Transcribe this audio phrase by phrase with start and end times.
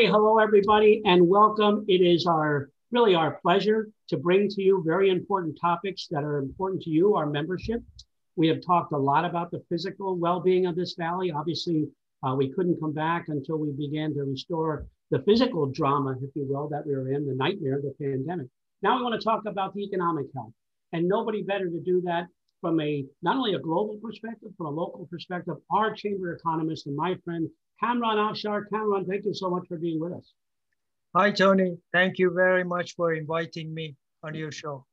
[0.00, 1.84] Hey, hello, everybody, and welcome.
[1.86, 6.38] It is our really our pleasure to bring to you very important topics that are
[6.38, 7.82] important to you, our membership.
[8.34, 11.30] We have talked a lot about the physical well being of this valley.
[11.30, 11.86] Obviously,
[12.22, 16.46] uh, we couldn't come back until we began to restore the physical drama, if you
[16.48, 18.46] will, that we were in, the nightmare of the pandemic.
[18.80, 20.54] Now we want to talk about the economic health.
[20.94, 22.26] And nobody better to do that
[22.62, 26.96] from a not only a global perspective, from a local perspective, our chamber economist and
[26.96, 28.64] my friend Kamran Afshar.
[28.72, 30.32] Kamran, thank you so much for being with us.
[31.16, 31.76] Hi, Tony.
[31.92, 34.84] Thank you very much for inviting me on your show.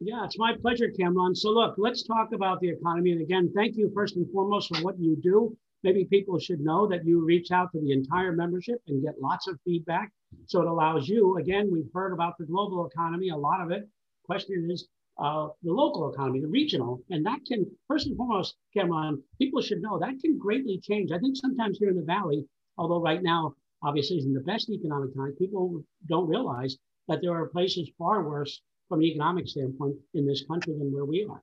[0.00, 1.34] Yeah, it's my pleasure, Kamran.
[1.34, 3.12] So look, let's talk about the economy.
[3.12, 5.56] And again, thank you first and foremost for what you do.
[5.82, 9.46] Maybe people should know that you reach out to the entire membership and get lots
[9.48, 10.10] of feedback.
[10.46, 13.88] So it allows you, again, we've heard about the global economy, a lot of it.
[14.24, 19.22] Question is, uh, the local economy, the regional, and that can, first and foremost, Cameron,
[19.38, 21.12] people should know that can greatly change.
[21.12, 22.44] I think sometimes here in the Valley,
[22.78, 26.76] although right now obviously isn't the best economic time, people don't realize
[27.08, 31.04] that there are places far worse from an economic standpoint in this country than where
[31.04, 31.42] we are.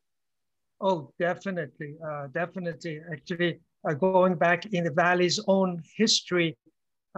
[0.81, 3.01] Oh, definitely, uh, definitely.
[3.11, 6.57] Actually, uh, going back in the Valley's own history,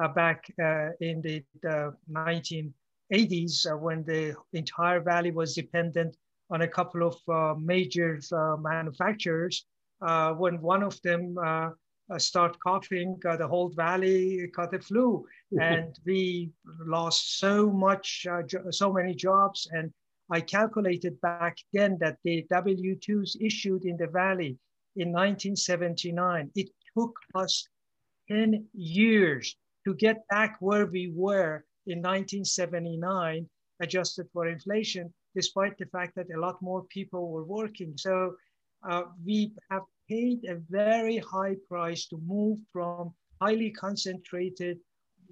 [0.02, 6.16] uh, back uh, in the, the 1980s, uh, when the entire Valley was dependent
[6.54, 9.66] on a couple of uh, major uh, manufacturers.
[10.06, 11.36] Uh, when one of them
[12.18, 15.26] start coughing, the whole valley caught the flu,
[15.60, 16.52] and we
[16.86, 18.28] lost so much,
[18.70, 19.68] so many jobs.
[19.72, 19.92] And
[20.30, 24.58] I calculated back then that the W-2s issued in the valley
[24.95, 27.67] in 1979, it took us
[28.30, 33.50] 10 years to get back where we were in 1979,
[33.82, 37.94] adjusted for inflation despite the fact that a lot more people were working.
[37.98, 38.36] So
[38.89, 44.78] uh, we have paid a very high price to move from highly concentrated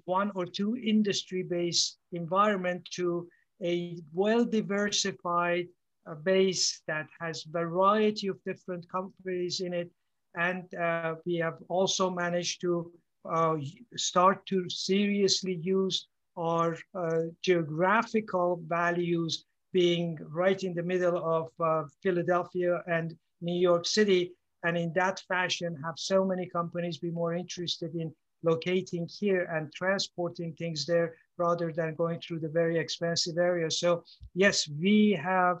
[0.04, 3.28] one or two industry-based environment to
[3.62, 5.66] a well-diversified
[6.06, 9.90] uh, base that has variety of different companies in it.
[10.36, 12.90] And uh, we have also managed to
[13.30, 13.56] uh,
[13.96, 21.88] start to seriously use our uh, geographical values being right in the middle of uh,
[22.02, 24.32] Philadelphia and New York City.
[24.64, 29.72] And in that fashion, have so many companies be more interested in locating here and
[29.72, 33.80] transporting things there rather than going through the very expensive areas.
[33.80, 35.58] So yes, we have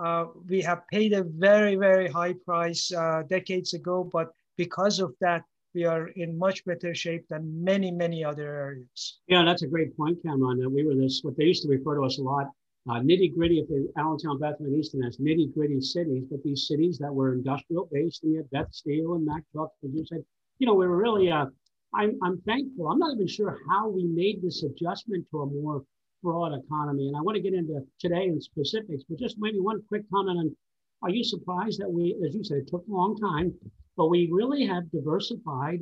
[0.00, 5.14] uh, we have paid a very very high price uh, decades ago, but because of
[5.20, 5.42] that,
[5.74, 9.18] we are in much better shape than many many other areas.
[9.26, 10.62] Yeah, that's a great point, Cameron.
[10.62, 12.50] And we were this what they used to refer to us a lot
[12.90, 16.98] uh, nitty gritty, if they, Allentown, Bethlehem, Easton has nitty gritty cities, but these cities
[16.98, 20.24] that were industrial based, and you had Beth and Mack Trucks, as you said,
[20.58, 21.46] you know, we were really, uh,
[21.94, 22.88] I'm, I'm thankful.
[22.88, 25.84] I'm not even sure how we made this adjustment to a more
[26.22, 27.06] broad economy.
[27.06, 30.38] And I want to get into today in specifics, but just maybe one quick comment
[30.38, 30.56] on
[31.02, 33.54] are you surprised that we, as you said, it took a long time,
[33.96, 35.80] but we really have diversified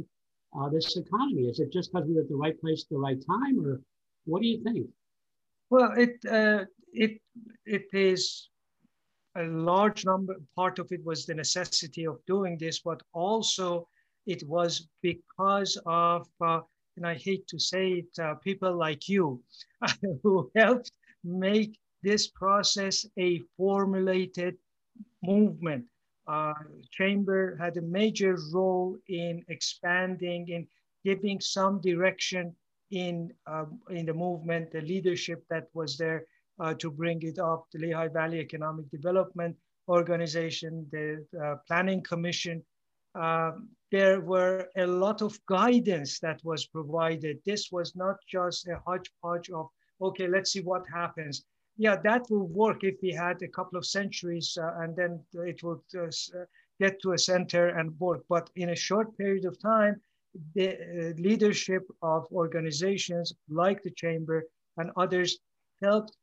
[0.56, 1.42] uh, this economy?
[1.44, 3.80] Is it just because we were at the right place at the right time, or
[4.26, 4.86] what do you think?
[5.70, 7.20] Well, it uh, it
[7.66, 8.48] it is
[9.36, 10.36] a large number.
[10.56, 13.88] Part of it was the necessity of doing this, but also
[14.26, 16.60] it was because of, uh,
[16.96, 19.42] and I hate to say it, uh, people like you
[20.22, 20.90] who helped
[21.24, 24.56] make this process a formulated
[25.22, 25.84] movement.
[26.26, 26.52] Uh,
[26.90, 30.66] Chamber had a major role in expanding, in
[31.04, 32.54] giving some direction
[32.90, 36.24] in, um, in the movement, the leadership that was there
[36.60, 39.56] uh, to bring it up, the Lehigh Valley Economic Development
[39.88, 42.62] Organization, the uh, Planning Commission.
[43.14, 43.52] Uh,
[43.90, 47.38] there were a lot of guidance that was provided.
[47.46, 49.68] This was not just a hodgepodge of,
[50.02, 51.44] okay, let's see what happens.
[51.78, 55.62] Yeah, that will work if we had a couple of centuries uh, and then it
[55.62, 56.44] would uh, uh,
[56.80, 58.24] get to a center and work.
[58.28, 60.00] But in a short period of time,
[60.54, 64.44] the uh, leadership of organizations like the chamber
[64.76, 65.38] and others
[65.82, 66.16] helped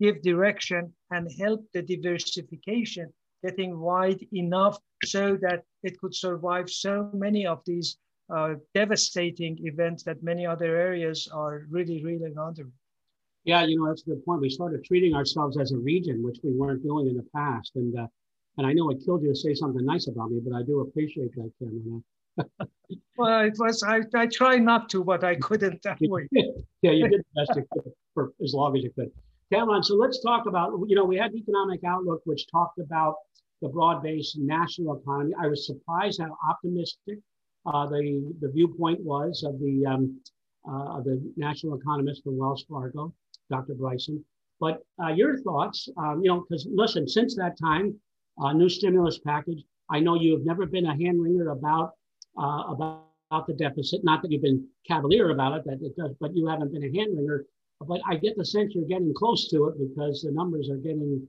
[0.00, 3.12] give direction and help the diversification
[3.44, 7.98] getting wide enough so that it could survive so many of these
[8.34, 12.68] uh, devastating events that many other areas are really reeling under.
[13.44, 14.40] Yeah, you know, that's a good point.
[14.40, 17.72] We started treating ourselves as a region, which we weren't doing in the past.
[17.76, 18.08] And uh,
[18.58, 20.80] and I know it killed you to say something nice about me, but I do
[20.80, 22.02] appreciate that, Cameron
[23.16, 25.84] well, it was, I, I try not to, but I couldn't
[26.82, 29.10] yeah, you did the best you could for as long as you could.
[29.52, 33.14] Cameron, so let's talk about, you know, we had the economic outlook, which talked about
[33.62, 35.32] the broad-based national economy.
[35.40, 37.18] I was surprised how optimistic
[37.64, 40.20] uh, the, the viewpoint was of the, um,
[40.68, 43.14] uh, the national economist for Wells Fargo,
[43.50, 43.74] Dr.
[43.74, 44.24] Bryson.
[44.58, 47.94] But uh, your thoughts, um, you know, because listen, since that time,
[48.38, 49.62] uh, new stimulus package.
[49.90, 51.92] I know you have never been a hand wringer about
[52.38, 54.04] uh, about about the deficit.
[54.04, 56.96] Not that you've been cavalier about it, that it does, but you haven't been a
[56.96, 57.44] hand wringer.
[57.80, 61.26] But I get the sense you're getting close to it because the numbers are getting.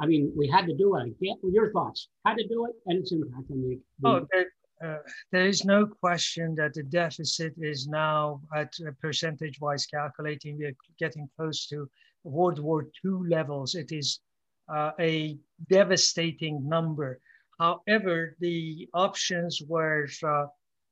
[0.00, 1.00] I mean, we had to do it.
[1.00, 2.08] I get your thoughts.
[2.24, 3.80] Had to do it, and its impact on the.
[4.00, 4.46] the oh, there,
[4.84, 4.98] uh,
[5.32, 10.58] there is no question that the deficit is now at percentage-wise calculating.
[10.58, 11.88] We are getting close to
[12.22, 13.74] World War II levels.
[13.74, 14.20] It is
[14.68, 15.38] uh, a
[15.70, 17.20] devastating number.
[17.58, 20.46] However, the options were uh,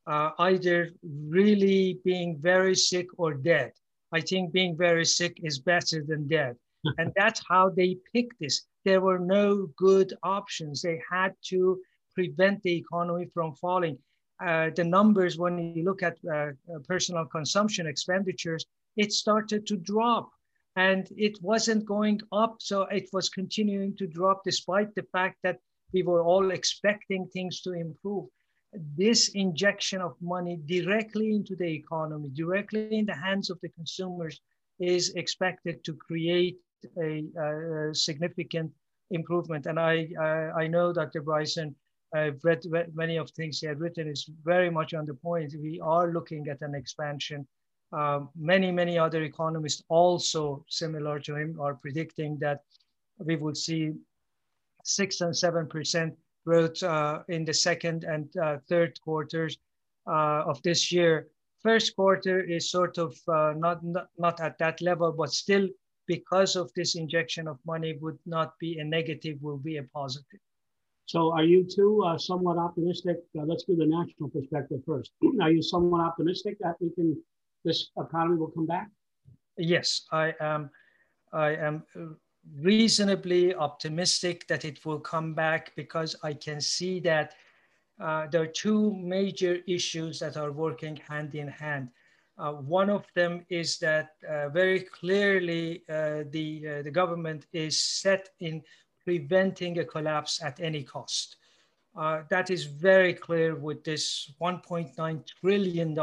[0.07, 3.73] uh, either really being very sick or dead.
[4.13, 6.57] I think being very sick is better than dead.
[6.99, 8.67] and that's how they picked this.
[8.85, 10.83] There were no good options.
[10.83, 11.81] They had to
[12.15, 13.99] prevent the economy from falling.
[14.45, 16.51] Uh, the numbers, when you look at uh,
[16.87, 18.67] personal consumption expenditures,
[18.97, 20.31] it started to drop
[20.77, 22.57] and it wasn't going up.
[22.61, 25.59] So it was continuing to drop despite the fact that
[25.93, 28.27] we were all expecting things to improve.
[28.97, 34.41] This injection of money directly into the economy, directly in the hands of the consumers,
[34.81, 36.59] is expected to create
[37.01, 38.73] a, a significant
[39.11, 39.67] improvement.
[39.67, 41.23] And I, I, I know Dr.
[41.23, 41.75] Bryson,
[42.15, 45.55] I've read many of things he had written is very much on the point.
[45.61, 47.47] We are looking at an expansion
[47.95, 52.61] um, many, many other economists also similar to him are predicting that
[53.19, 53.93] we will see
[54.83, 59.59] six and seven percent growth uh, in the second and uh, third quarters
[60.07, 61.29] uh, of this year.
[61.63, 65.69] First quarter is sort of uh, not, not, not at that level, but still
[66.07, 70.41] because of this injection of money would not be a negative, will be a positive.
[71.07, 73.19] So are you too uh, somewhat optimistic?
[73.39, 75.13] Uh, let's do the national perspective first.
[75.41, 77.17] are you somewhat optimistic that we can
[77.65, 78.91] this economy will come back?
[79.57, 80.71] Yes, I am.
[81.33, 81.85] I am
[82.61, 87.35] reasonably optimistic that it will come back because I can see that
[88.01, 91.89] uh, there are two major issues that are working hand in hand.
[92.37, 97.81] Uh, one of them is that uh, very clearly uh, the, uh, the government is
[97.81, 98.61] set in
[99.05, 101.37] preventing a collapse at any cost.
[101.97, 105.95] Uh, that is very clear with this $1.9 trillion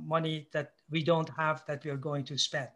[0.00, 2.68] money that we don't have that we are going to spend.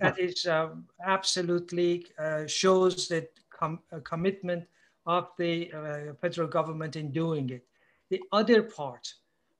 [0.00, 0.70] That is uh,
[1.04, 4.64] absolutely uh, shows that com commitment
[5.06, 7.64] of the uh, federal government in doing it.
[8.10, 9.12] The other part,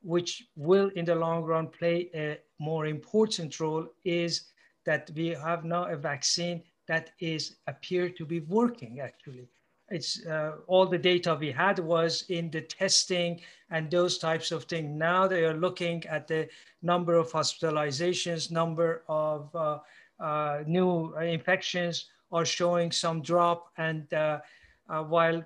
[0.03, 4.53] which will in the long run play a more important role, is
[4.85, 9.49] that we have now a vaccine that is appear to be working actually
[9.91, 13.41] it's uh, all the data we had was in the testing
[13.71, 14.89] and those types of things.
[14.99, 16.49] Now they are looking at the
[16.83, 19.79] number of hospitalizations, number of uh,
[20.21, 23.71] uh, new infections are showing some drop.
[23.77, 24.41] And uh,
[24.89, 25.45] uh, while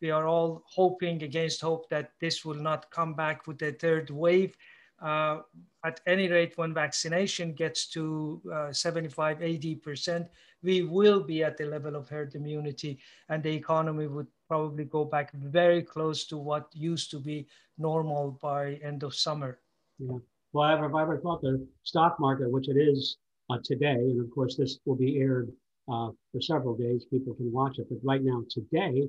[0.00, 4.10] we are all hoping against hope that this will not come back with a third
[4.10, 4.56] wave,
[5.00, 5.40] uh,
[5.84, 8.40] at any rate, when vaccination gets to
[8.70, 10.28] 75, 80%,
[10.62, 15.04] we will be at the level of herd immunity and the economy would probably go
[15.04, 17.46] back very close to what used to be
[17.78, 19.58] normal by end of summer.
[19.98, 20.18] Yeah.
[20.52, 23.16] Well, I ever, I ever thought the stock market, which it is
[23.52, 25.52] uh, today, and of course this will be aired
[25.90, 27.86] uh, for several days, people can watch it.
[27.88, 29.08] But right now, today,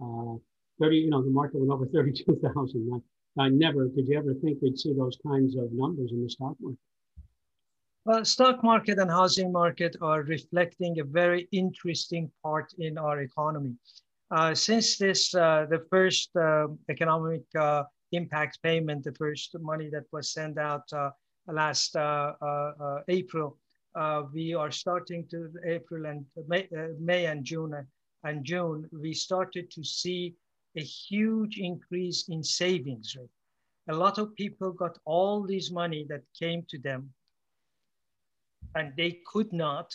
[0.00, 0.34] uh,
[0.80, 3.02] 30, you know, the market went over 32,000.
[3.38, 6.30] I, I never, did you ever think we'd see those kinds of numbers in the
[6.30, 6.78] stock market?
[8.04, 13.74] Well, stock market and housing market are reflecting a very interesting part in our economy.
[14.30, 20.04] Uh, since this, uh, the first uh, economic uh, impact payment, the first money that
[20.12, 21.10] was sent out uh,
[21.46, 22.34] last uh,
[23.08, 23.58] April,
[23.94, 27.82] Uh, we are starting to April and May, uh, May and June uh,
[28.24, 30.34] and June, we started to see
[30.76, 33.28] a huge increase in savings rate.
[33.88, 37.10] A lot of people got all this money that came to them
[38.74, 39.94] and they could not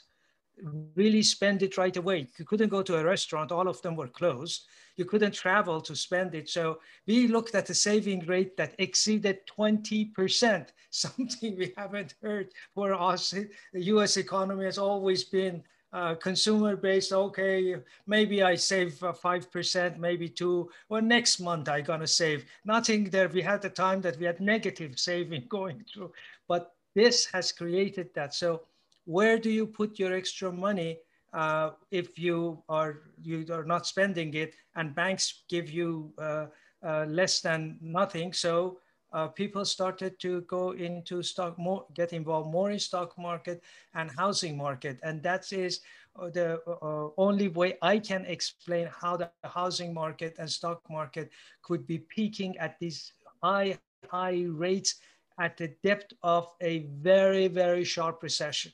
[0.96, 2.28] really spend it right away.
[2.38, 4.68] You couldn't go to a restaurant, all of them were closed.
[4.96, 6.50] You couldn't travel to spend it.
[6.50, 12.94] So we looked at a saving rate that exceeded 20%, something we haven't heard for
[12.94, 13.32] us.
[13.32, 17.12] The US economy has always been uh, consumer based.
[17.12, 17.75] Okay,
[18.06, 22.46] maybe I save uh, 5%, maybe two, or next month I'm gonna save.
[22.66, 23.28] Nothing there.
[23.28, 26.12] We had the time that we had negative saving going through,
[26.48, 28.34] but this has created that.
[28.34, 28.62] So
[29.10, 31.00] where do you put your extra money
[31.34, 36.46] uh, if you are you are not spending it and banks give you uh,
[36.86, 38.34] uh, less than nothing?
[38.34, 38.78] So
[39.12, 43.63] uh, people started to go into stock more, get involved more in stock market
[43.96, 45.00] and housing market.
[45.01, 45.82] And that is
[46.16, 51.32] uh, the uh, only way I can explain how the housing market and stock market
[51.63, 53.12] could be peaking at these
[53.42, 55.01] high, high rates
[55.39, 58.72] at the depth of a very, very sharp recession.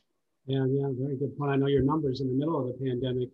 [0.48, 1.52] Yeah, yeah, very good point.
[1.52, 3.30] I know your numbers in the middle of the pandemic,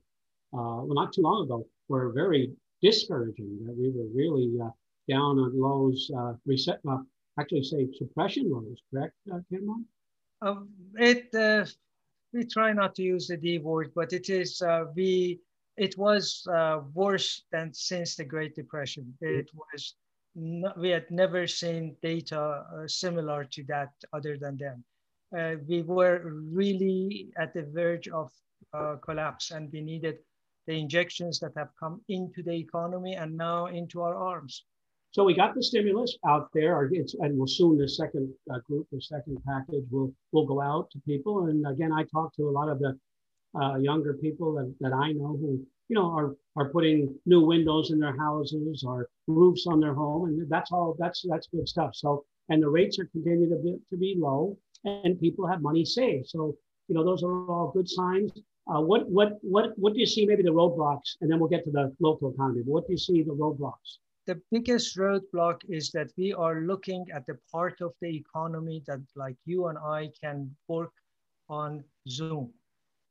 [0.54, 2.52] uh, well, not too long ago, were very
[2.82, 3.60] discouraging.
[3.66, 4.70] That we were really uh,
[5.10, 7.00] down on lows, uh, reset, uh,
[7.40, 9.86] actually say suppression lows, correct, uh, Cameron?
[10.42, 11.66] Um, it, uh,
[12.34, 15.40] we try not to use the D word, but it is, uh, we,
[15.78, 19.14] it was uh, worse than since the Great Depression.
[19.20, 19.96] It was,
[20.36, 24.84] not, we had never seen data uh, similar to that other than then.
[25.38, 28.32] Uh, we were really at the verge of
[28.74, 30.18] uh, collapse and we needed
[30.68, 34.66] the injections that have come into the economy and now into our arms.
[35.12, 39.02] So we got the stimulus out there, and we'll soon the second uh, group, the
[39.02, 41.48] second package will will go out to people.
[41.48, 42.98] And again, I talk to a lot of the
[43.60, 45.60] uh, younger people that, that I know who
[45.90, 50.30] you know are are putting new windows in their houses or roofs on their home,
[50.30, 51.94] and that's all that's that's good stuff.
[51.94, 55.86] So and the rates are continuing to be, to be low, and people have money
[55.86, 56.28] saved.
[56.28, 56.56] So
[56.88, 58.32] you know those are all good signs.
[58.68, 61.64] Uh, what what what what do you see maybe the roadblocks, and then we'll get
[61.66, 62.62] to the local economy.
[62.66, 63.98] But what do you see the roadblocks?
[64.28, 69.02] the biggest roadblock is that we are looking at the part of the economy that
[69.16, 70.94] like you and I can work
[71.50, 72.54] on Zoom,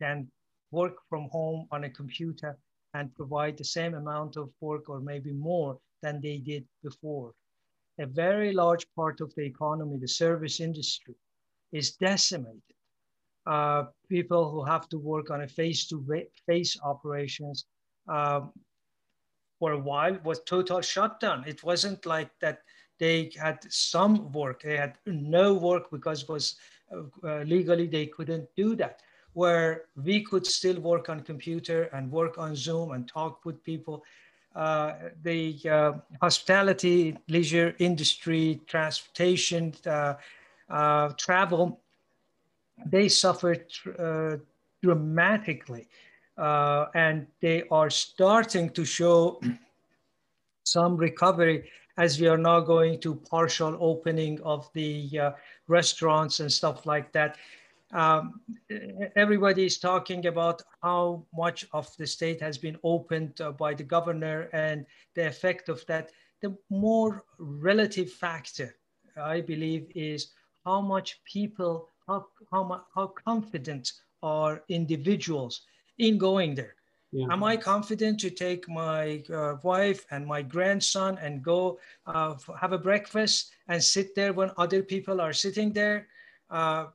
[0.01, 0.31] can
[0.71, 2.57] work from home on a computer
[2.95, 7.33] and provide the same amount of work or maybe more than they did before.
[7.99, 11.15] A very large part of the economy, the service industry,
[11.73, 12.63] is decimated.
[13.47, 17.67] Uh, people who have to work on a face-to-face operations
[18.09, 18.43] uh,
[19.59, 21.45] for a while was total shutdown.
[21.47, 22.61] It wasn't like that
[22.99, 26.57] they had some work, they had no work because was
[27.25, 29.01] uh, legally they couldn't do that.
[29.33, 34.05] Where we could still work on computer and work on Zoom and talk with people.
[34.57, 39.73] Uh, the uh, hospitality, leisure industry, transportation,
[40.71, 41.81] uh, travel,
[42.87, 43.67] they suffered
[43.99, 44.37] uh,
[44.83, 45.89] dramatically
[46.39, 49.41] uh, and they are starting to show
[50.65, 55.31] some recovery as we are now going to partial opening of the uh,
[55.69, 57.37] restaurants and stuff like that.
[57.93, 58.41] Um,
[59.17, 63.83] everybody is talking about how much of the state has been opened uh, by the
[63.83, 66.11] governor and the effect of that.
[66.41, 68.77] The more relative factor,
[69.21, 70.29] I believe, is
[70.65, 75.63] how much people, how, how, how confident are individuals
[75.99, 76.75] in going there.
[77.13, 77.27] Yeah.
[77.31, 82.73] Am I confident to take my uh, wife and my grandson and go uh, have
[82.73, 86.07] a breakfast and sit there when other people are sitting there?
[86.51, 86.87] Uh,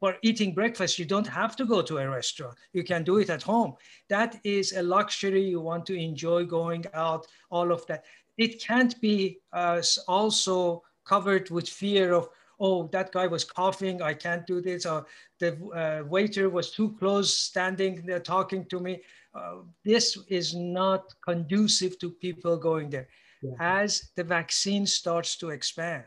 [0.00, 2.56] for eating breakfast, you don't have to go to a restaurant.
[2.72, 3.74] You can do it at home.
[4.08, 8.04] That is a luxury you want to enjoy going out, all of that.
[8.38, 14.14] It can't be uh, also covered with fear of, oh, that guy was coughing, I
[14.14, 15.06] can't do this, or
[15.38, 19.02] the uh, waiter was too close, standing there talking to me.
[19.34, 23.08] Uh, this is not conducive to people going there.
[23.42, 23.52] Yeah.
[23.60, 26.04] As the vaccine starts to expand,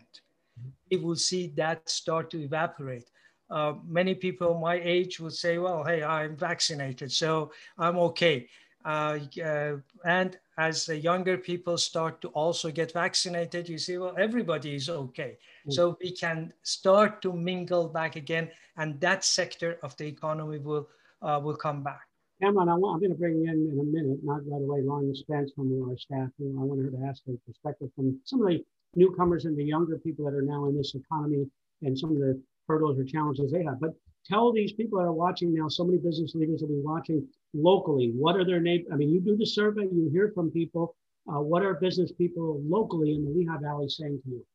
[0.60, 0.70] mm-hmm.
[0.92, 3.10] we will see that start to evaporate.
[3.52, 8.48] Uh, many people my age would say, well, hey, I'm vaccinated, so I'm okay.
[8.90, 14.16] Uh, uh, and as the younger people start to also get vaccinated, you see, well,
[14.18, 15.38] everybody is okay.
[15.68, 15.74] Mm.
[15.74, 20.88] So we can start to mingle back again, and that sector of the economy will
[21.22, 22.02] uh, will come back.
[22.42, 25.52] Cameron, I am going to bring in in a minute, not right away, Lauren Spence
[25.56, 26.30] from our staff.
[26.40, 28.66] I want her to ask her perspective from some of the
[28.96, 31.46] newcomers and the younger people that are now in this economy
[31.84, 33.80] and some of the hurdles or challenges they have.
[33.80, 33.94] But
[34.26, 38.12] tell these people that are watching now, so many business leaders will be watching locally.
[38.16, 38.88] What are their neighbors?
[38.92, 40.96] I mean, you do the survey, you hear from people.
[41.28, 44.46] Uh, what are business people locally in the Lehigh Valley saying to you?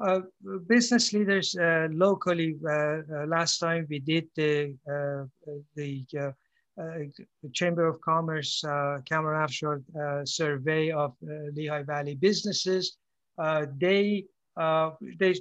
[0.00, 0.20] Uh,
[0.68, 5.24] business leaders uh, locally, uh, uh, last time we did the, uh,
[5.74, 6.32] the
[7.52, 8.60] Chamber of Commerce
[9.06, 11.14] Cameron Afshar survey of
[11.52, 12.96] Lehigh Valley businesses.
[13.78, 14.24] they,
[14.56, 15.34] they,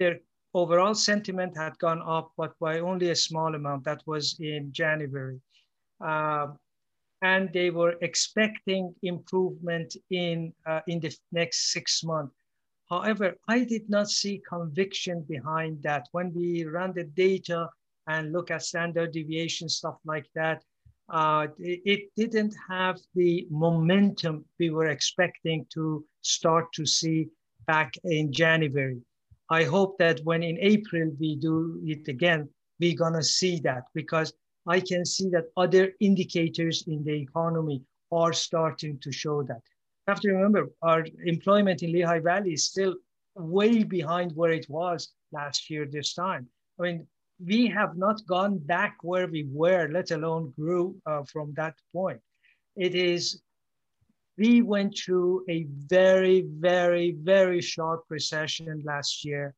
[0.00, 0.18] their
[0.52, 3.84] overall sentiment had gone up, but by only a small amount.
[3.84, 5.40] That was in January.
[6.04, 6.48] Uh,
[7.22, 12.34] and they were expecting improvement in, uh, in the next six months.
[12.90, 16.06] However, I did not see conviction behind that.
[16.12, 17.68] When we ran the data
[18.06, 20.62] and look at standard deviation, stuff like that,
[21.08, 27.28] uh, it didn't have the momentum we were expecting to start to see
[27.66, 29.00] back in January.
[29.50, 32.48] I hope that when in April we do it again,
[32.80, 34.32] we're gonna see that because
[34.66, 39.62] I can see that other indicators in the economy are starting to show that.
[40.06, 42.94] You have to remember our employment in Lehigh Valley is still
[43.34, 46.48] way behind where it was last year this time.
[46.78, 47.06] I mean,
[47.44, 52.20] we have not gone back where we were, let alone grew uh, from that point.
[52.76, 53.42] It is,
[54.38, 59.54] we went through a very, very, very sharp recession last year.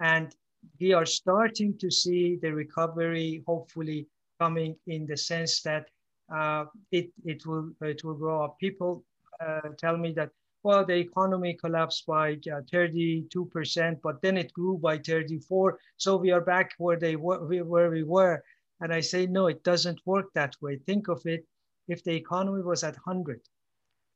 [0.00, 0.34] And
[0.80, 4.06] we are starting to see the recovery, hopefully
[4.40, 5.88] coming in the sense that
[6.34, 8.58] uh, it, it, will, it will grow up.
[8.58, 9.04] People
[9.40, 10.30] uh, tell me that
[10.66, 15.78] well, the economy collapsed by uh, 32%, but then it grew by 34.
[15.96, 18.42] So we are back where they were, where we were.
[18.80, 20.80] And I say, no, it doesn't work that way.
[20.84, 21.46] Think of it,
[21.86, 23.40] if the economy was at 100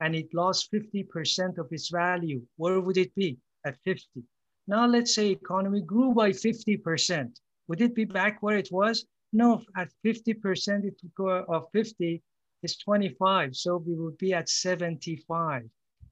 [0.00, 3.38] and it lost 50% of its value, where would it be?
[3.64, 4.24] At 50.
[4.66, 7.30] Now let's say economy grew by 50%.
[7.68, 9.06] Would it be back where it was?
[9.32, 12.22] No, at 50% it would go of 50
[12.62, 13.56] is 25.
[13.56, 15.68] So we would be at 75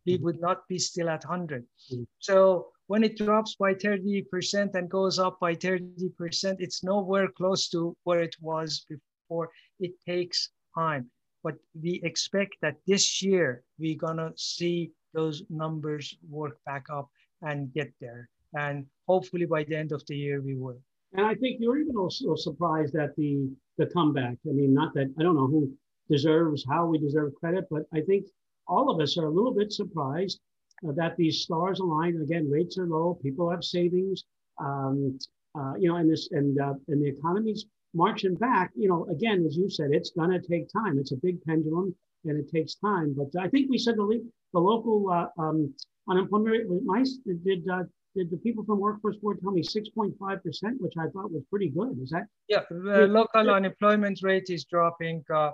[0.08, 0.24] we mm-hmm.
[0.24, 1.62] would not be still at 100.
[1.62, 2.02] Mm-hmm.
[2.18, 7.94] So when it drops by 30% and goes up by 30%, it's nowhere close to
[8.04, 9.50] where it was before.
[9.80, 11.10] It takes time.
[11.44, 17.08] But we expect that this year we're gonna see those numbers work back up
[17.42, 18.28] and get there.
[18.54, 20.80] And hopefully by the end of the year we will.
[21.12, 24.36] And I think you're even also surprised at the the comeback.
[24.48, 25.72] I mean, not that I don't know who
[26.10, 28.26] deserves how we deserve credit, but I think
[28.66, 30.40] all of us are a little bit surprised
[30.86, 32.20] uh, that these stars align.
[32.20, 34.24] Again, rates are low, people have savings,
[34.58, 35.18] um,
[35.58, 38.70] uh, you know, and this and uh, and the economy's marching back.
[38.74, 40.98] You know, again, as you said, it's going to take time.
[40.98, 43.14] It's a big pendulum, and it takes time.
[43.16, 45.74] But I think we said the the local uh, um,
[46.08, 47.18] unemployment rate was nice.
[47.44, 47.84] Did uh,
[48.18, 51.96] did the people from Workforce Board tell me 6.5%, which I thought was pretty good.
[52.02, 52.26] Is that?
[52.48, 55.24] Yeah, the local unemployment rate is dropping.
[55.32, 55.52] Uh,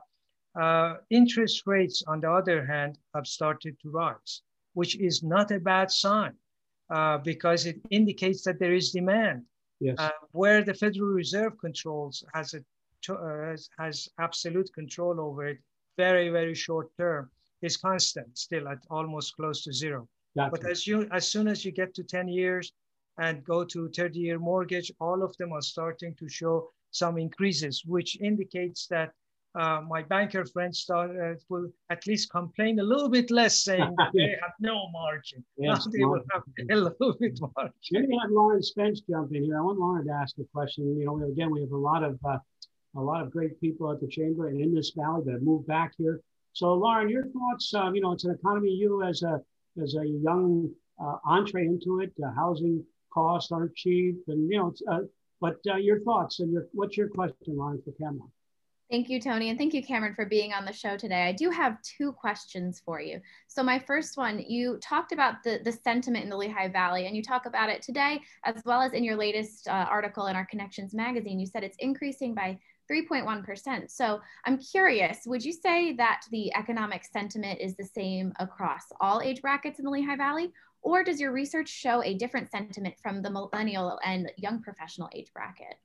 [0.59, 5.61] uh, interest rates, on the other hand, have started to rise, which is not a
[5.61, 6.33] bad sign
[6.91, 9.43] uh, because it indicates that there is demand.
[9.81, 9.97] Yes.
[9.99, 12.61] Uh, where the Federal Reserve controls has a
[13.13, 15.59] uh, has, has absolute control over it,
[15.99, 20.09] very very short term, is constant, still at almost close to zero.
[20.37, 20.51] Gotcha.
[20.51, 22.73] But as you as soon as you get to 10 years
[23.19, 27.85] and go to 30 year mortgage, all of them are starting to show some increases,
[27.85, 29.13] which indicates that
[29.57, 33.95] uh, my banker friends start, uh, will at least complain a little bit less, saying
[33.99, 35.45] that they have no margin.
[35.57, 37.73] Yes, they will have a little bit margin.
[37.93, 39.57] Maybe have Lauren Spence jump in here.
[39.57, 40.99] I want Lauren to ask a question.
[40.99, 42.39] You know, again, we have a lot of uh,
[42.97, 45.69] a lot of great people at the chamber and in this valley that have moved
[45.69, 46.21] back here.
[46.53, 47.73] So, Lauren, your thoughts?
[47.75, 48.71] Um, you know, it's an economy.
[48.71, 49.41] You as a
[49.83, 50.71] as a young
[51.03, 55.01] uh, entree into it, uh, housing costs aren't cheap, and you know, uh,
[55.41, 58.31] but your thoughts and your what's your question, Lauren, for Cameron?
[58.91, 59.49] Thank you, Tony.
[59.49, 61.23] And thank you, Cameron, for being on the show today.
[61.23, 63.19] I do have two questions for you.
[63.49, 67.17] So my first one, you talked about the, the sentiment in the Lehigh Valley, and
[67.17, 70.45] you talk about it today, as well as in your latest uh, article in our
[70.47, 71.41] Connections magazine.
[71.41, 72.59] You said it's increasing by
[72.91, 73.91] 3.1%.
[73.91, 79.21] So I'm curious, would you say that the economic sentiment is the same across all
[79.21, 80.53] age brackets in the Lehigh Valley?
[80.83, 85.33] Or does your research show a different sentiment from the millennial and young professional age
[85.33, 85.77] bracket?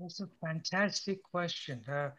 [0.00, 1.84] That's a fantastic question.
[1.88, 2.10] Uh,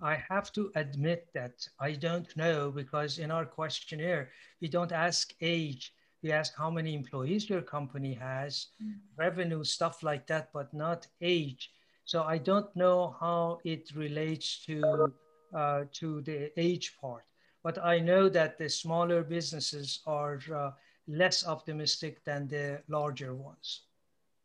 [0.00, 5.32] I have to admit that I don't know because in our questionnaire, we don't ask
[5.40, 5.92] age.
[6.22, 8.94] We ask how many employees your company has, mm.
[9.16, 11.70] revenue, stuff like that, but not age.
[12.08, 15.12] So I don't know how it relates to,
[15.54, 17.24] uh, to the age part.
[17.62, 20.70] But I know that the smaller businesses are uh,
[21.06, 23.82] less optimistic than the larger ones.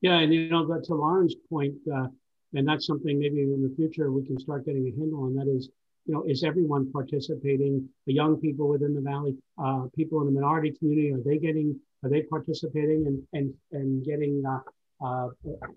[0.01, 2.07] Yeah, and you know, to Lauren's point, uh,
[2.53, 5.33] and that's something maybe in the future we can start getting a handle on.
[5.33, 5.69] That is,
[6.05, 7.87] you know, is everyone participating?
[8.07, 11.79] The young people within the valley, uh, people in the minority community, are they getting?
[12.03, 14.59] Are they participating and and and getting uh,
[15.03, 15.27] uh,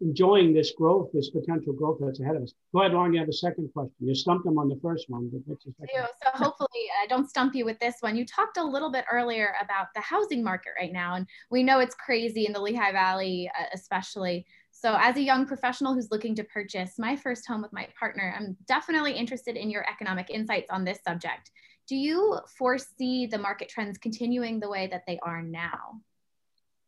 [0.01, 2.53] enjoying this growth, this potential growth that's ahead of us.
[2.73, 3.13] Go ahead, Lauren.
[3.13, 3.95] You have a second question.
[4.01, 5.89] You stumped them on the first one, but second?
[6.23, 6.69] So hopefully
[7.03, 8.17] I don't stump you with this one.
[8.17, 11.81] You talked a little bit earlier about the housing market right now, and we know
[11.81, 14.47] it's crazy in the Lehigh Valley, uh, especially.
[14.71, 18.35] So, as a young professional who's looking to purchase my first home with my partner,
[18.39, 21.51] I'm definitely interested in your economic insights on this subject.
[21.89, 26.01] Do you foresee the market trends continuing the way that they are now?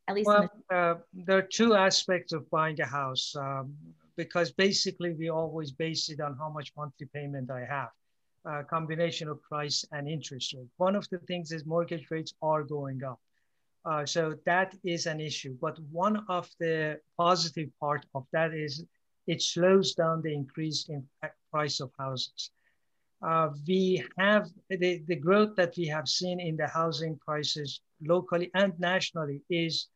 [0.09, 3.77] At least, well, the- uh, there are two aspects of buying a house um,
[4.17, 7.91] because basically we always base it on how much monthly payment I have.
[8.47, 10.69] A combination of price and interest rate.
[10.79, 13.21] One of the things is mortgage rates are going up.
[13.85, 15.57] Uh, so that is an issue.
[15.61, 18.85] But one of the positive part of that is
[19.27, 21.07] it slows down the increase in
[21.51, 22.51] price of houses.
[23.21, 28.51] Uh, we have the, the growth that we have seen in the housing prices locally
[28.55, 29.89] and nationally is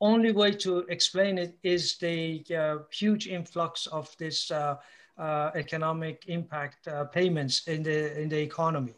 [0.00, 4.76] only way to explain it is the uh, huge influx of this uh,
[5.18, 8.94] uh, economic impact uh, payments in the in the economy,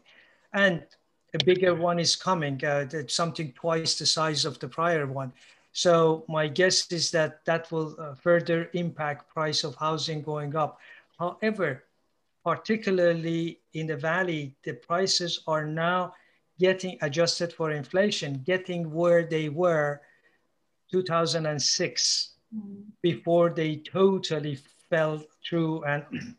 [0.53, 0.83] and
[1.33, 2.63] a bigger one is coming.
[2.63, 5.33] Uh, something twice the size of the prior one.
[5.73, 10.79] So my guess is that that will uh, further impact price of housing going up.
[11.17, 11.85] However,
[12.43, 16.13] particularly in the valley, the prices are now
[16.59, 20.01] getting adjusted for inflation, getting where they were
[20.91, 22.83] 2006 mm.
[23.01, 24.57] before they totally
[24.89, 26.03] fell through and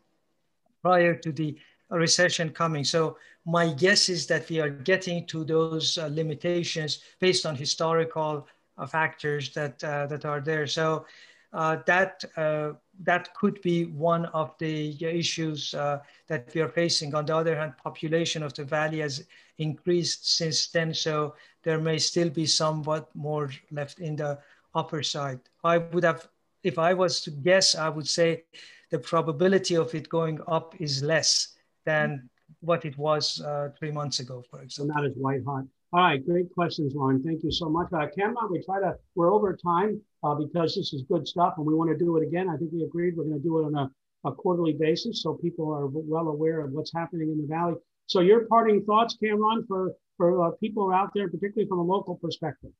[0.83, 1.57] prior to the
[1.91, 2.85] recession coming.
[2.85, 8.47] So my guess is that we are getting to those uh, limitations based on historical
[8.79, 10.67] uh, factors that uh, that are there.
[10.67, 11.07] So
[11.53, 17.15] uh, that uh, that could be one of the issues uh, that we are facing.
[17.15, 19.25] On the other hand, population of the valley has
[19.59, 24.39] increased since then, so there may still be somewhat more left in the
[24.75, 25.41] upper side.
[25.65, 26.29] I would have,
[26.63, 28.45] if I was to guess, I would say
[28.91, 32.29] the probability of it going up is less than
[32.61, 34.95] what it was uh, three months ago, for example.
[34.95, 35.65] So not as white hot.
[35.95, 37.23] All right, great questions, Lauren.
[37.23, 37.89] Thank you so much.
[37.93, 41.67] Uh, Cameron, we try to, we're over time uh, because this is good stuff and
[41.67, 42.49] we want to do it again.
[42.49, 43.91] I think we agreed we're going to do it on a,
[44.27, 47.75] a quarterly basis so people are well aware of what's happening in the Valley.
[48.07, 52.17] So your parting thoughts, Cameron, for, for uh, people out there, particularly from a local
[52.17, 52.71] perspective?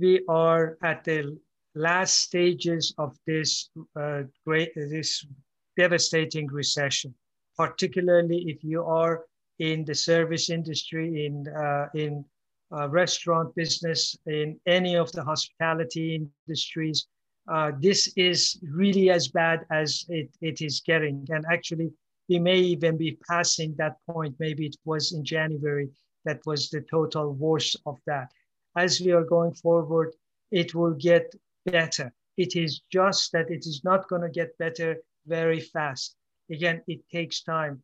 [0.00, 1.38] We are at the
[1.76, 5.24] last stages of this uh, great, this
[5.76, 7.14] devastating recession
[7.56, 9.24] particularly if you are
[9.62, 12.24] in the service industry, in, uh, in
[12.74, 17.06] uh, restaurant business, in any of the hospitality industries.
[17.48, 21.24] Uh, this is really as bad as it, it is getting.
[21.30, 21.92] And actually,
[22.28, 24.34] we may even be passing that point.
[24.40, 25.88] Maybe it was in January
[26.24, 28.32] that was the total worst of that.
[28.76, 30.12] As we are going forward,
[30.50, 31.32] it will get
[31.66, 32.12] better.
[32.36, 34.96] It is just that it is not going to get better
[35.26, 36.16] very fast.
[36.50, 37.82] Again, it takes time.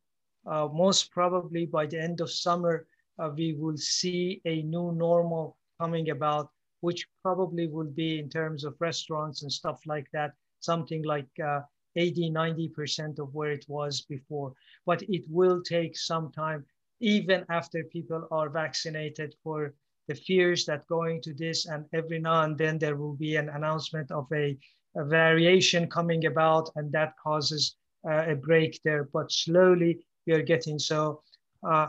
[0.48, 2.87] Uh, most probably by the end of summer,
[3.18, 8.64] uh, we will see a new normal coming about, which probably will be in terms
[8.64, 11.61] of restaurants and stuff like that, something like uh,
[11.96, 14.54] 80, 90% of where it was before.
[14.87, 16.64] But it will take some time,
[17.00, 19.74] even after people are vaccinated for
[20.06, 23.50] the fears that going to this and every now and then there will be an
[23.50, 24.56] announcement of a,
[24.96, 27.76] a variation coming about and that causes
[28.08, 29.98] uh, a break there, but slowly
[30.34, 31.22] are getting so.
[31.62, 31.88] Uh,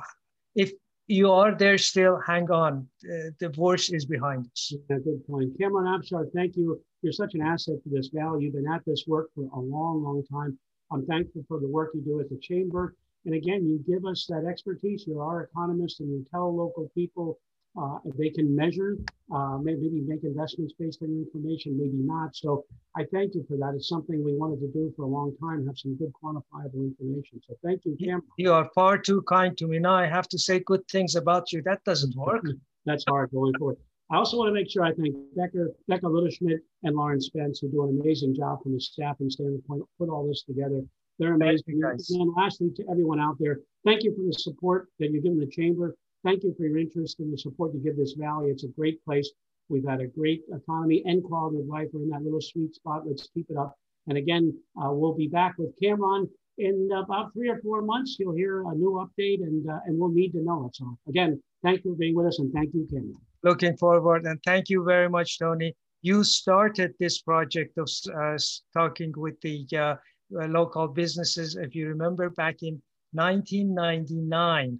[0.55, 0.71] if
[1.07, 2.87] you are there still, hang on.
[3.03, 4.73] Uh, the worst is behind us.
[4.89, 5.57] Yeah, good point.
[5.59, 6.79] Cameron Afshar, thank you.
[7.01, 8.43] You're such an asset to this valley.
[8.43, 10.57] You've been at this work for a long, long time.
[10.91, 12.95] I'm thankful for the work you do at the chamber.
[13.25, 15.05] And again, you give us that expertise.
[15.05, 17.39] You're our economist and you tell local people
[17.79, 18.97] uh, they can measure,
[19.33, 22.35] uh, maybe make investments based on information, maybe not.
[22.35, 22.65] So
[22.97, 23.73] I thank you for that.
[23.75, 27.39] It's something we wanted to do for a long time, have some good quantifiable information.
[27.47, 28.21] So thank you, Cam.
[28.37, 29.79] You are far too kind to me.
[29.79, 31.61] Now I have to say good things about you.
[31.61, 32.43] That doesn't work.
[32.85, 33.77] That's hard going forward.
[34.11, 37.69] I also want to make sure I thank Becker, Becca Littleschmidt and Lauren Spence, who
[37.69, 40.81] do an amazing job from the staffing standpoint, put all this together.
[41.19, 41.79] They're amazing.
[41.83, 45.47] And lastly, to everyone out there, thank you for the support that you've given the
[45.47, 45.95] chamber.
[46.23, 48.49] Thank you for your interest and the support you give this valley.
[48.49, 49.29] It's a great place.
[49.69, 51.87] We've had a great economy and quality of life.
[51.93, 53.03] We're in that little sweet spot.
[53.05, 53.75] Let's keep it up.
[54.07, 56.27] And again, uh, we'll be back with Cameron
[56.57, 58.17] in about three or four months.
[58.19, 60.75] You'll hear a new update and, uh, and we'll need to know it.
[60.75, 63.15] So again, thank you for being with us and thank you, Cameron.
[63.43, 65.73] Looking forward and thank you very much, Tony.
[66.01, 68.37] You started this project of uh,
[68.73, 69.95] talking with the uh,
[70.31, 71.55] local businesses.
[71.55, 72.81] If you remember back in
[73.13, 74.79] 1999,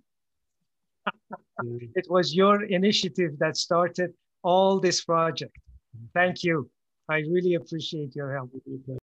[1.62, 1.90] Mm.
[1.96, 5.56] it was your initiative that started all this project.
[6.14, 6.70] Thank you.
[7.10, 8.52] I really appreciate your help.
[8.66, 9.00] Thank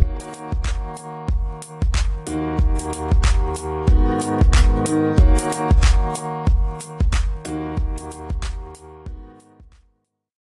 [6.23, 6.44] you.